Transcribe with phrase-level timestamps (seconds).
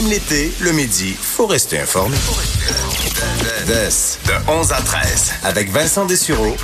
[0.00, 2.16] Même l'été, le midi, faut rester informé.
[3.66, 6.56] de 11 à 13, avec Vincent Dessureau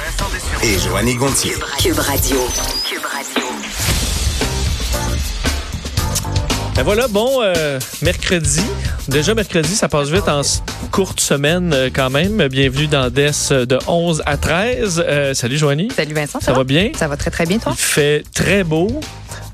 [0.63, 1.53] et Joanny Gontier.
[1.79, 2.39] Cube Radio.
[6.77, 8.63] Ben voilà, bon, euh, mercredi.
[9.09, 10.41] Déjà mercredi, ça passe vite en
[10.91, 12.49] courte semaine euh, quand même.
[12.49, 15.05] Bienvenue dans DES de 11 à 13.
[15.07, 15.89] Euh, salut Joanie.
[15.95, 16.41] Salut Vincent.
[16.41, 16.65] Ça, va?
[16.65, 16.91] bien?
[16.97, 17.73] Ça va très très bien toi?
[17.77, 19.01] Il fait très beau.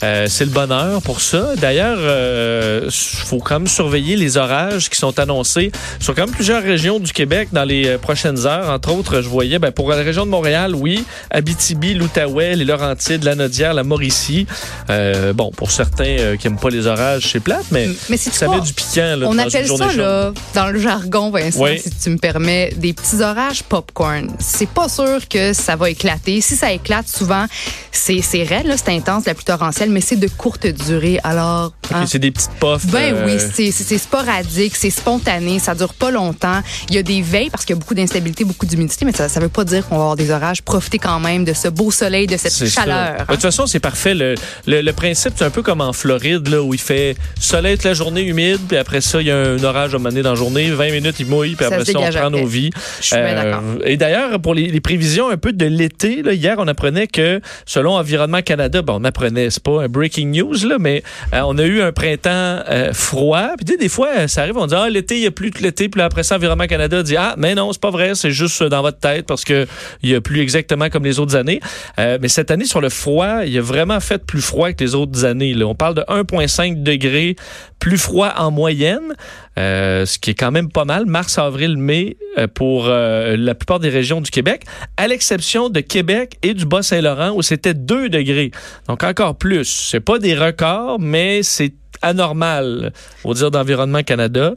[0.02, 1.54] Euh, c'est le bonheur pour ça.
[1.56, 5.70] D'ailleurs, il euh, faut quand même surveiller les orages qui sont annoncés
[6.00, 8.68] sur quand même plusieurs régions du Québec dans les euh, prochaines heures.
[8.70, 13.22] Entre autres, je voyais ben, pour la région de Montréal, oui, Abitibi, l'Outaouais, les Laurentides,
[13.22, 14.46] la Nodière, la Mauricie.
[14.90, 18.60] Euh, bon, pour certains qui n'aiment pas les orages, c'est plate, mais, mais ça met
[18.60, 19.16] du piquant.
[19.16, 21.78] Là, on dans appelle ça, là, dans le jargon, Vincent, Oui.
[21.78, 24.30] si tu me permets, des petits orages popcorn.
[24.38, 26.40] C'est pas sûr que ça va éclater.
[26.40, 27.46] Si ça éclate, souvent,
[27.92, 31.18] c'est raide, c'est intense, la pluie torrentielle, mais c'est de courte durée.
[31.22, 32.86] Alors, hein, c'est des petites puffs.
[32.86, 36.60] Ben euh, oui, c'est- sporadique, c'est spontané, ça dure pas longtemps.
[36.88, 39.28] Il y a des veilles parce qu'il y a beaucoup d'instabilité, beaucoup d'humidité, mais ça,
[39.28, 40.62] ça veut pas dire qu'on va avoir des orages.
[40.62, 43.14] Profitez quand même de ce beau soleil, de cette chaleur.
[43.20, 43.24] Hein.
[43.28, 44.14] De toute façon, c'est parfait.
[44.14, 44.34] Le,
[44.66, 47.84] le, le principe, c'est un peu comme en Floride, là, où il fait soleil toute
[47.84, 50.36] la journée humide, puis après ça, il y a un orage à mener dans la
[50.36, 52.30] journée, 20 minutes, il mouille, puis Ça après ça, on prend après.
[52.30, 52.70] nos vies.
[53.00, 53.62] Je suis bien d'accord.
[53.84, 57.94] Et d'ailleurs, pour les, les prévisions un peu de l'été, hier, on apprenait que, selon
[57.96, 61.02] Environnement Canada, bon, on apprenait, c'est pas breaking news, là, mais
[61.34, 63.50] euh, on a eu un printemps euh, froid.
[63.56, 65.30] Puis tu sais, des fois, euh, ça arrive, on dit, ah, l'été, il y a
[65.30, 68.14] plus que l'été, puis après ça, Environnement Canada dit, ah, mais non, c'est pas vrai,
[68.14, 69.66] c'est juste dans votre tête parce que
[70.02, 71.60] il y a plus exactement comme les autres années.
[71.98, 75.24] Mais cette année, sur le froid, il a vraiment fait plus froid que les autres
[75.24, 75.54] années.
[75.54, 75.66] Là.
[75.66, 77.36] On parle de 1,5 degrés
[77.78, 79.14] plus froid en moyenne,
[79.58, 81.06] euh, ce qui est quand même pas mal.
[81.06, 84.64] Mars, avril, mai euh, pour euh, la plupart des régions du Québec,
[84.96, 88.50] à l'exception de Québec et du Bas-Saint-Laurent où c'était 2 degrés.
[88.88, 89.64] Donc encore plus.
[89.64, 92.92] C'est pas des records, mais c'est anormal,
[93.24, 94.54] au dire d'Environnement Canada.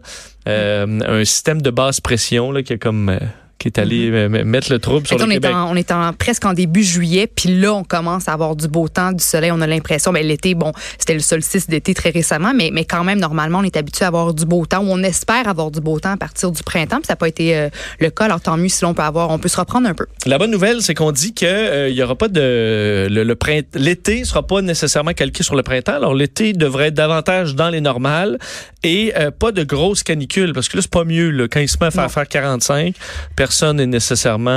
[0.47, 3.19] Euh, un système de basse pression là, qui est comme euh,
[3.57, 6.13] qui est allé euh, mettre le trouble sur le qu'on est, en, on est en,
[6.13, 9.51] presque en début juillet, puis là, on commence à avoir du beau temps, du soleil.
[9.51, 13.03] On a l'impression, ben, l'été, bon, c'était le solstice d'été très récemment, mais, mais quand
[13.03, 15.79] même, normalement, on est habitué à avoir du beau temps, ou on espère avoir du
[15.79, 18.25] beau temps à partir du printemps, puis ça n'a pas été euh, le cas.
[18.25, 20.05] Alors, tant mieux si l'on peut avoir, on peut se reprendre un peu.
[20.25, 23.35] La bonne nouvelle, c'est qu'on dit que euh, il y aura pas de le, le
[23.75, 25.94] l'été sera pas nécessairement calqué sur le printemps.
[25.94, 28.38] Alors l'été devrait être davantage dans les normales
[28.83, 31.47] et euh, pas de grosses canicules parce que là c'est pas mieux là.
[31.47, 32.95] quand il se met à faire, faire 45,
[33.45, 34.50] personne n'est nécessairement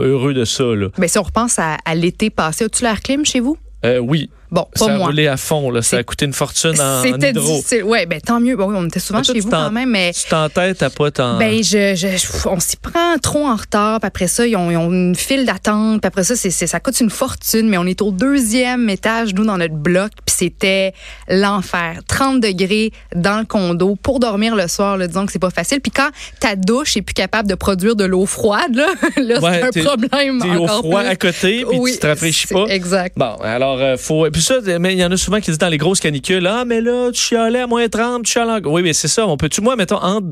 [0.00, 0.90] euh, heureux de ça là.
[0.96, 3.56] Ben, si on repense à, à l'été passé, as-tu l'air clim chez vous?
[3.84, 5.06] Euh, oui, Bon, ça pas a moi.
[5.08, 7.82] roulé à fond là, ça a coûté une fortune en, C'était difficile.
[7.82, 8.54] Ouais, ben, tant mieux.
[8.56, 10.12] Bon, oui, on était souvent toi, chez vous quand même, mais.
[10.12, 13.98] Tu t'entêtes à pas t'en Ben, je, je- on s'y prend trop en retard.
[13.98, 16.00] Puis après ça, ils ont, ils ont une file d'attente.
[16.02, 17.68] Puis après ça, c'est, ça coûte une fortune.
[17.68, 20.12] Mais on est au deuxième étage, nous, dans notre bloc.
[20.24, 20.94] Puis c'était
[21.28, 22.00] l'enfer.
[22.06, 24.96] 30 degrés dans le condo pour dormir le soir.
[24.96, 25.80] Là, disons que c'est pas facile.
[25.80, 26.10] Puis quand
[26.40, 28.86] ta douche est plus capable de produire de l'eau froide, là,
[29.16, 31.08] là Ouais, c'est un problème T'es au encore froid plus.
[31.08, 32.66] à côté puis Oui, tu te rafraîchis pas.
[32.68, 33.14] Exact.
[33.16, 34.26] Bon, alors, euh, faut.
[34.26, 34.43] Et puis
[34.78, 37.10] mais il y en a souvent qui disent dans les grosses canicules Ah, mais là,
[37.12, 38.70] tu chialais à moins 30, tu chialais en...
[38.70, 39.26] Oui, mais c'est ça.
[39.26, 40.28] On peut-tu, moi, mettons, entre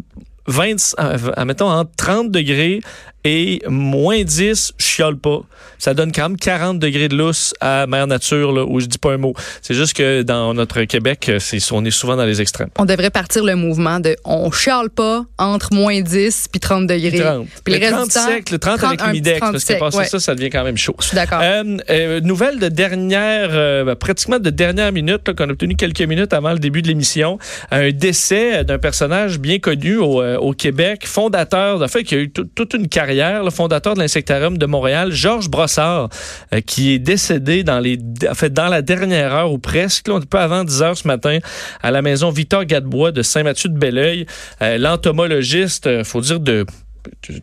[0.49, 2.81] 20, euh, euh, mettons, entre 30 degrés
[3.25, 5.41] et moins 10, je chiale pas.
[5.79, 8.99] Ça donne quand même 40 degrés de lousse à Mère Nature, là, où je dis
[8.99, 9.35] pas un mot.
[9.63, 12.69] C'est juste que dans notre Québec, euh, c'est, on est souvent dans les extrêmes.
[12.79, 17.19] On devrait partir le mouvement de on chiale pas entre moins 10 puis 30 degrés.
[17.19, 17.47] 30.
[17.65, 19.39] Puis le Mais reste 30 du temps, sec, le 30, avec 30, un petit l'humidex,
[19.41, 20.05] 30 parce que passer ouais.
[20.07, 20.97] ça, ça devient quand même chaud.
[21.01, 21.41] Je suis d'accord.
[21.43, 26.03] Euh, euh, nouvelle de dernière, euh, ben, pratiquement de dernière minute, qu'on a obtenu quelques
[26.03, 27.39] minutes avant le début de l'émission.
[27.71, 32.19] Un décès d'un personnage bien connu au, euh, au Québec, fondateur, en fait, qui a
[32.19, 36.09] eu tout- toute une carrière, le fondateur de l'insectarium de Montréal, Georges Brossard,
[36.53, 37.99] euh, qui est décédé dans les,
[38.35, 41.39] fait, dans la dernière heure ou presque, là, un peu avant 10 heures ce matin,
[41.83, 44.27] à la maison Victor Gadebois de Saint-Mathieu-de-Belleuil.
[44.63, 46.67] Euh, L'entomologiste, euh, faut dire, de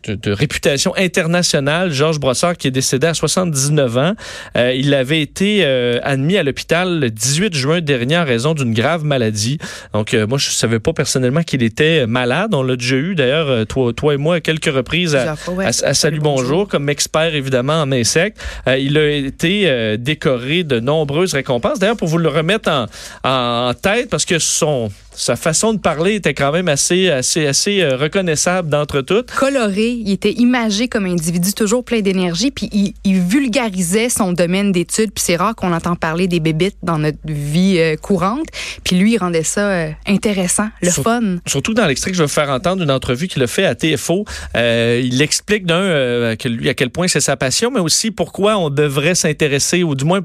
[0.06, 4.14] de, réputation internationale, Georges Brossard, qui est décédé à 79 ans.
[4.56, 8.72] Euh, il avait été euh, admis à l'hôpital le 18 juin dernier en raison d'une
[8.72, 9.58] grave maladie.
[9.92, 12.54] Donc, euh, moi, je savais pas personnellement qu'il était malade.
[12.54, 15.54] On l'a déjà eu, d'ailleurs, toi, toi et moi, à quelques reprises à, Plusieurs fois,
[15.54, 15.64] ouais.
[15.66, 18.38] à- à Salut Bonjour, comme expert évidemment en insectes.
[18.66, 21.78] Il a été décoré de nombreuses récompenses.
[21.78, 22.86] D'ailleurs, pour vous le remettre en,
[23.24, 27.82] en tête, parce que son sa façon de parler était quand même assez assez assez
[27.82, 29.30] euh, reconnaissable d'entre toutes.
[29.32, 34.32] coloré, il était imagé comme un individu toujours plein d'énergie, puis il, il vulgarisait son
[34.32, 38.46] domaine d'études, puis c'est rare qu'on entend parler des bébites dans notre vie euh, courante,
[38.84, 41.36] puis lui, il rendait ça euh, intéressant, le fun.
[41.46, 43.74] Surtout dans l'extrait que je vais vous faire entendre une entrevue qu'il a fait à
[43.74, 44.24] TFO,
[44.56, 48.56] euh, il explique d'un que lui à quel point c'est sa passion, mais aussi pourquoi
[48.56, 50.20] on devrait s'intéresser ou du moins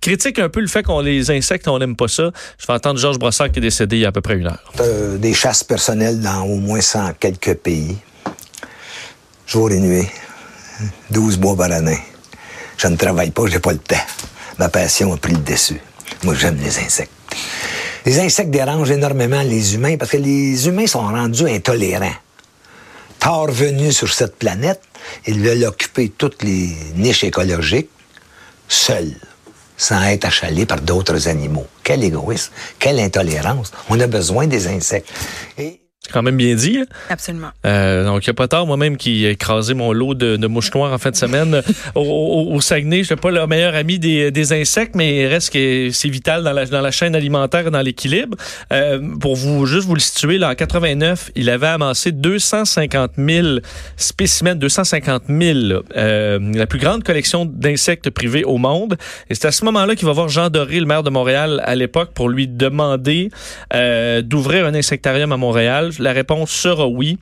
[0.00, 2.30] critique un peu le fait qu'on les insectes, on n'aime pas ça.
[2.58, 4.46] Je vais entendre Georges Brossard qui est décédé il y a à peu près une
[4.46, 4.72] heure.
[4.80, 7.96] Euh, des chasses personnelles dans au moins 100 quelques pays.
[9.46, 10.08] Jour et nuit.
[11.10, 11.98] 12 mois par année.
[12.76, 13.96] Je ne travaille pas, j'ai pas le temps.
[14.58, 15.80] Ma passion a pris le dessus.
[16.22, 17.12] Moi, j'aime les insectes.
[18.04, 22.14] Les insectes dérangent énormément les humains parce que les humains sont rendus intolérants.
[23.18, 24.82] Tard venu sur cette planète,
[25.26, 27.88] ils veulent occuper toutes les niches écologiques
[28.68, 29.14] seuls,
[29.76, 31.66] sans être achalés par d'autres animaux.
[31.82, 33.72] Quel égoïsme, quelle intolérance.
[33.88, 35.10] On a besoin des insectes.
[36.04, 36.78] C'est quand même bien dit.
[36.78, 36.84] Hein?
[37.08, 37.48] Absolument.
[37.64, 40.46] Euh, donc, il n'y a pas tard, moi-même, qui ai écrasé mon lot de, de
[40.46, 41.62] mouches noires en fin de semaine
[41.94, 42.96] au, au, au, Saguenay.
[42.96, 46.10] Je ne suis pas le meilleur ami des, des, insectes, mais il reste que c'est
[46.10, 48.36] vital dans la, dans la chaîne alimentaire et dans l'équilibre.
[48.70, 53.48] Euh, pour vous juste vous le situer, là, en 89, il avait amassé 250 000
[53.96, 55.58] spécimens, 250 000,
[55.96, 58.98] euh, la plus grande collection d'insectes privés au monde.
[59.30, 61.74] Et c'est à ce moment-là qu'il va voir Jean Doré, le maire de Montréal à
[61.74, 63.30] l'époque, pour lui demander
[63.72, 67.18] euh, d'ouvrir un insectarium à Montréal la réponse sera oui.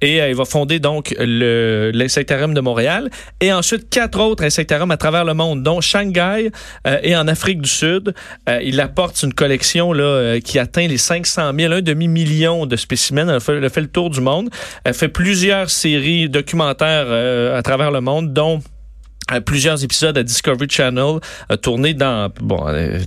[0.00, 3.10] Et euh, il va fonder donc l'insectarium de Montréal.
[3.40, 6.50] Et ensuite, quatre autres insectariums à travers le monde, dont Shanghai
[6.86, 8.14] euh, et en Afrique du Sud.
[8.48, 9.92] Euh, il apporte une collection
[10.44, 13.28] qui atteint les 500 000, un demi-million de spécimens.
[13.28, 14.50] A fait, fait le tour du monde.
[14.86, 17.10] Il fait plusieurs séries documentaires
[17.54, 18.60] à travers le monde, dont
[19.44, 21.18] plusieurs épisodes à Discovery Channel
[21.50, 23.00] euh, tournés dans bon euh,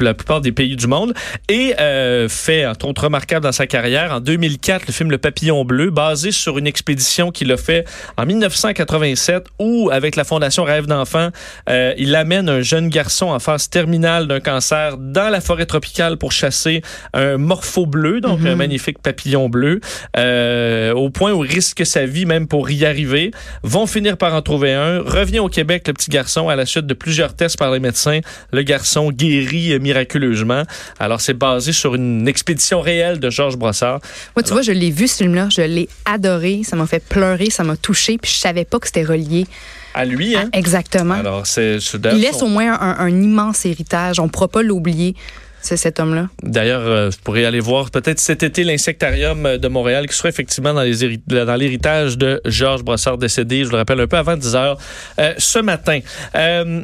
[0.00, 1.14] la, plupart des pays du monde
[1.48, 5.64] et euh, fait entre autres remarquable dans sa carrière en 2004 le film Le Papillon
[5.64, 10.86] bleu basé sur une expédition qu'il a fait en 1987 où avec la fondation Rêve
[10.86, 11.30] d'enfant
[11.68, 16.18] euh, il amène un jeune garçon en phase terminale d'un cancer dans la forêt tropicale
[16.18, 16.82] pour chasser
[17.14, 18.52] un morpho bleu donc mm -hmm.
[18.52, 19.80] un magnifique papillon bleu
[20.16, 23.32] euh, au point où il risque sa vie même pour y arriver
[23.62, 26.86] vont finir par en trouver un revient au Québec, le petit garçon, à la suite
[26.86, 28.20] de plusieurs tests par les médecins,
[28.52, 30.62] le garçon guérit miraculeusement.
[30.98, 34.00] Alors, c'est basé sur une expédition réelle de Georges Brossard.
[34.36, 35.48] Moi, tu Alors, vois, je l'ai vu, ce film-là.
[35.50, 36.62] Je l'ai adoré.
[36.64, 37.50] Ça m'a fait pleurer.
[37.50, 38.18] Ça m'a touché.
[38.18, 39.46] Puis je savais pas que c'était relié.
[39.94, 40.48] À lui, hein?
[40.52, 41.14] Exactement.
[41.14, 41.78] Alors, c'est,
[42.12, 44.20] Il laisse au moins un, un immense héritage.
[44.20, 45.16] On ne pourra pas l'oublier
[45.60, 46.28] c'est cet homme-là.
[46.42, 50.72] D'ailleurs, euh, vous pourrez aller voir peut-être cet été l'insectarium de Montréal qui sera effectivement
[50.72, 54.54] dans, les dans l'héritage de Georges Brossard décédé, je le rappelle, un peu avant 10
[54.54, 54.78] heures
[55.18, 56.00] euh, ce matin.
[56.34, 56.82] Euh,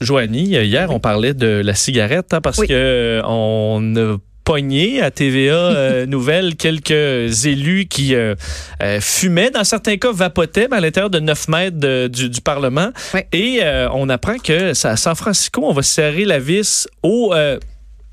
[0.00, 2.68] Joanie, hier, on parlait de la cigarette hein, parce oui.
[2.68, 8.34] que on a pogné à TVA euh, Nouvelle quelques élus qui euh,
[8.82, 12.40] euh, fumaient, dans certains cas vapotaient, mais à l'intérieur de 9 mètres de, du, du,
[12.40, 12.90] Parlement.
[13.14, 13.20] Oui.
[13.32, 13.60] Et
[13.92, 17.32] on apprend que à San Francisco, on va serrer la vis au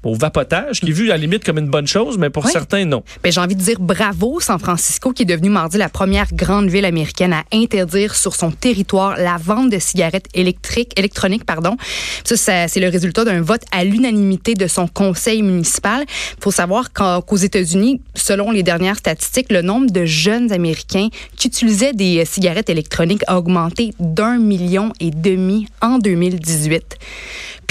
[0.04, 2.52] au vapotage, qui est vu à la limite comme une bonne chose, mais pour oui.
[2.52, 3.04] certains, non.
[3.24, 6.70] Ben, j'ai envie de dire bravo San Francisco, qui est devenu mardi la première grande
[6.70, 11.46] ville américaine à interdire sur son territoire la vente de cigarettes électriques, électroniques.
[11.46, 11.78] Pardon.
[12.24, 16.06] Ça, ça c'est le résultat d'un vote à l'unanimité de son conseil municipal.
[16.08, 21.48] Il faut savoir qu'aux États-Unis, selon les dernières statistiques, le nombre de jeunes Américains qui
[21.48, 26.98] utilisaient des cigarettes électroniques a augmenté d'un million et demi en 2018.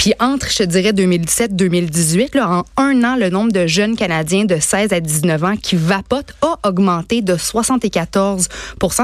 [0.01, 4.93] Puis entre, je dirais, 2017-2018, en un an, le nombre de jeunes Canadiens de 16
[4.93, 8.47] à 19 ans qui vapotent a augmenté de 74%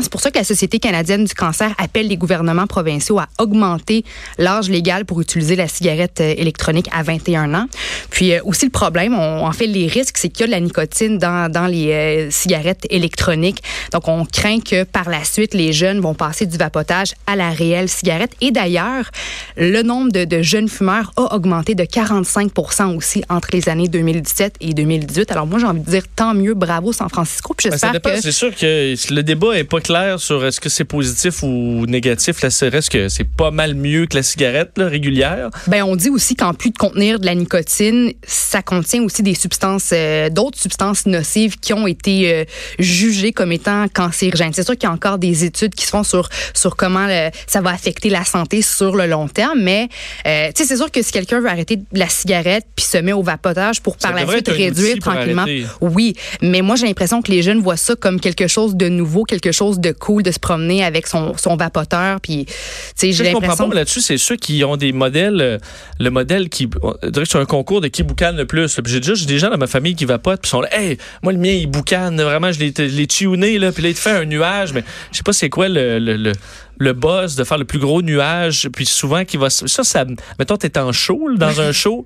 [0.01, 4.05] C'est pour ça que la Société canadienne du cancer appelle les gouvernements provinciaux à augmenter
[4.39, 7.67] l'âge légal pour utiliser la cigarette électronique à 21 ans.
[8.09, 10.51] Puis euh, aussi le problème, on, en fait, les risques, c'est qu'il y a de
[10.51, 13.61] la nicotine dans, les euh, cigarettes électroniques.
[13.93, 17.51] Donc, on craint que par la suite, les jeunes vont passer du vapotage à la
[17.51, 18.31] réelle cigarette.
[18.41, 19.11] Et d'ailleurs,
[19.57, 22.51] le nombre de jeunes fumeurs a augmenté de 45
[22.95, 25.31] aussi entre les années 2017 et 2018.
[25.31, 27.53] Alors moi, j'ai envie de dire tant mieux, bravo San Francisco.
[27.55, 28.21] Puis j'espère ben, que...
[28.21, 32.41] C'est sûr que le débat est pas clair sur est-ce que c'est positif ou négatif.
[32.41, 35.49] Là, c'est reste que c'est pas mal mieux que la cigarette là, régulière.
[35.67, 39.35] Ben on dit aussi qu'en plus de contenir de la nicotine, ça contient aussi des
[39.35, 42.45] substances, euh, d'autres substances nocives qui ont été euh,
[42.79, 44.53] jugées comme étant cancérigènes.
[44.53, 47.29] C'est sûr qu'il y a encore des études qui se font sur sur comment le,
[47.47, 49.89] ça va affecter la santé sur le long terme, mais
[50.25, 53.13] euh, tu sais c'est sûr que si quelqu'un veut arrêter la cigarette puis se met
[53.13, 55.45] au vapotage pour par ça la suite réduire tranquillement,
[55.81, 56.15] oui.
[56.41, 59.51] Mais moi, j'ai l'impression que les jeunes voient ça comme quelque chose de nouveau, quelque
[59.51, 62.21] chose de cool de se promener avec son, son vapoteur.
[62.21, 62.53] Puis, tu
[62.95, 63.69] sais, j'ai l'impression.
[63.69, 65.57] là-dessus, c'est ceux qui ont des modèles, euh,
[65.99, 68.79] le modèle qui, on dirait que c'est un concours de qui boucane le plus.
[68.85, 71.39] J'ai déjà des gens dans ma famille qui vapotent puis sont là, hey, moi le
[71.39, 74.73] mien il boucane, vraiment, je l'ai tuné là, puis là il te fait un nuage,
[74.73, 76.33] mais je sais pas c'est quoi le, le, le
[76.79, 80.05] le boss de faire le plus gros nuage, puis souvent qui va ça ça
[80.39, 82.03] mettons t'es en show dans un show,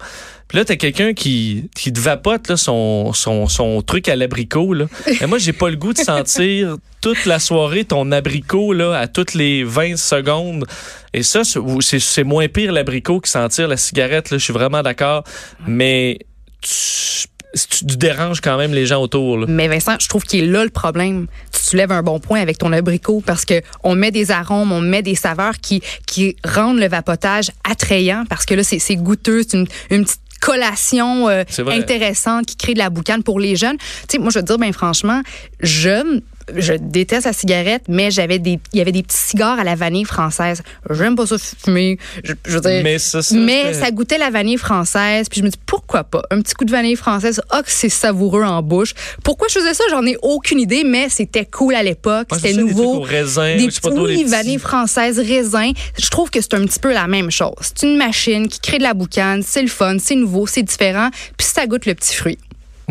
[0.47, 4.73] puis là t'as quelqu'un qui qui te vapote là, son, son son truc à l'abricot
[4.73, 4.85] là.
[5.19, 9.07] Et moi j'ai pas le goût de sentir toute la soirée ton abricot là à
[9.07, 10.65] toutes les 20 secondes.
[11.13, 14.81] Et ça c'est c'est moins pire l'abricot que sentir la cigarette là, je suis vraiment
[14.81, 15.23] d'accord,
[15.67, 16.19] mais
[16.61, 19.37] tu, tu déranges quand même les gens autour.
[19.37, 19.45] Là.
[19.49, 21.27] Mais Vincent, je trouve qu'il est là le problème.
[21.51, 24.81] Tu soulèves un bon point avec ton abricot parce que on met des arômes, on
[24.81, 29.43] met des saveurs qui qui rendent le vapotage attrayant parce que là c'est c'est goûteux,
[29.47, 33.77] c'est une, une petite collation euh, intéressante qui crée de la boucane pour les jeunes.
[33.77, 35.21] Tu sais, moi je veux te dire ben franchement,
[35.59, 36.21] jeune
[36.55, 39.75] je déteste la cigarette, mais j'avais des, il y avait des petits cigares à la
[39.75, 40.61] vanille française.
[40.89, 41.97] J'aime pas ça fumer.
[42.23, 45.27] Je, je veux dire, mais, ça, ça, mais ça goûtait la vanille française.
[45.29, 46.21] Puis je me dis pourquoi pas?
[46.31, 47.41] Un petit coup de vanille française.
[47.49, 48.93] Ah que c'est savoureux en bouche.
[49.23, 49.83] Pourquoi je faisais ça?
[49.89, 52.27] J'en ai aucune idée, mais c'était cool à l'époque.
[52.33, 53.05] C'était nouveau.
[53.05, 55.71] Des, raisin, des petits, oui, vanille française, raisin.
[55.99, 57.53] Je trouve que c'est un petit peu la même chose.
[57.61, 59.43] C'est une machine qui crée de la boucane.
[59.43, 61.09] C'est le fun, c'est nouveau, c'est différent.
[61.37, 62.37] Puis ça goûte le petit fruit.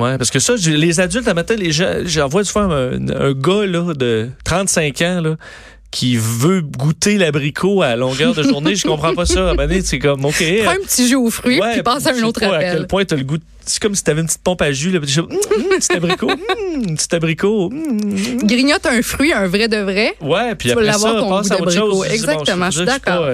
[0.01, 3.33] Oui, parce que ça, les adultes, à matin, les gens, j'en vois souvent un, un,
[3.33, 5.37] gars de 35 ans
[5.91, 8.77] qui veut goûter l'abricot à longueur de journée.
[8.77, 9.55] je comprends pas ça.
[9.85, 10.45] c'est comme, OK.
[10.65, 12.55] Prends un petit jus aux fruits, puis passe à un autre appel.
[12.55, 13.39] À quel point tu as le goût
[13.71, 15.93] c'est comme si tu avais une petite pompe à jus, là, petit, mm, mm, petit
[15.93, 17.71] abricot, mm, petit abricot.
[18.43, 20.15] Grignote un fruit, un vrai de vrai.
[20.21, 22.07] Ouais, puis après ça, passe à autre chose.
[22.11, 23.29] Exactement, bon, je suis d'accord.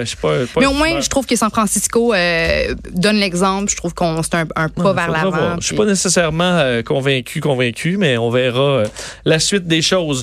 [0.59, 3.71] Mais au moins, je trouve que San Francisco euh, donne l'exemple.
[3.71, 5.55] Je trouve qu'on c'est un, un, pas vers l'avant.
[5.59, 8.87] Je suis pas nécessairement euh, convaincu, convaincu, mais on verra euh,
[9.25, 10.15] la suite des choses.